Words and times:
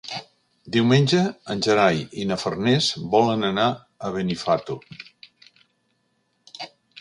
Diumenge 0.75 1.19
en 1.53 1.59
Gerai 1.67 2.01
i 2.23 2.25
na 2.31 2.37
Farners 2.43 2.87
volen 3.17 3.45
anar 3.51 3.67
a 4.09 4.11
Benifato. 4.17 4.79